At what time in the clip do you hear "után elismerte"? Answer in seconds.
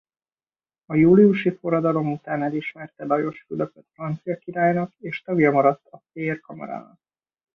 2.11-3.05